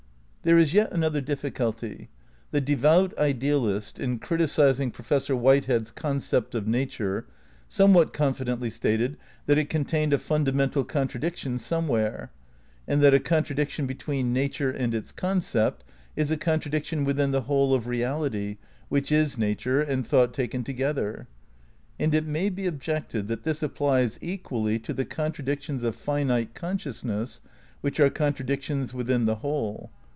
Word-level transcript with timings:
^ 0.41 0.43
There 0.43 0.57
is 0.57 0.73
yet 0.73 0.91
another 0.91 1.21
difficulty. 1.21 2.09
The 2.49 2.61
devout 2.61 3.15
ideahst, 3.15 3.99
in 3.99 4.17
criticising 4.17 4.89
Professor 4.89 5.35
Whitehead's 5.35 5.91
Concept 5.91 6.55
of 6.55 6.67
Na 6.67 6.83
ture, 6.89 7.27
somewhat 7.67 8.11
confidently 8.11 8.71
stated 8.71 9.17
that 9.45 9.59
it 9.59 9.69
contained 9.69 10.13
a 10.13 10.17
fundamental 10.17 10.83
contradiction 10.83 11.59
somewhere, 11.59 12.31
and 12.87 13.03
that 13.03 13.13
a 13.13 13.19
con 13.19 13.43
tradiction 13.43 13.85
between 13.85 14.33
nature 14.33 14.71
and 14.71 14.95
its 14.95 15.11
concept 15.11 15.83
is 16.15 16.31
a 16.31 16.37
contradic 16.37 16.85
tion 16.85 17.03
within 17.05 17.29
the 17.29 17.41
whole 17.41 17.75
of 17.75 17.85
reality 17.85 18.57
which 18.89 19.11
is 19.11 19.37
nature 19.37 19.79
and 19.79 20.07
thought 20.07 20.33
taken 20.33 20.63
together.^ 20.63 21.27
And 21.99 22.15
it 22.15 22.25
may 22.25 22.49
be 22.49 22.65
objected 22.65 23.27
that 23.27 23.43
this 23.43 23.61
applies 23.61 24.17
equally 24.23 24.79
to 24.79 24.91
the 24.91 25.05
contradictions 25.05 25.83
of 25.83 25.95
finite 25.95 26.55
con 26.55 26.79
sciousness 26.79 27.41
which 27.81 27.99
are 27.99 28.09
contradictions 28.09 28.91
within 28.91 29.25
the 29.25 29.35
whole. 29.35 29.91